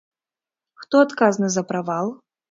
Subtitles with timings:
[0.83, 2.09] Хто адказны за правал?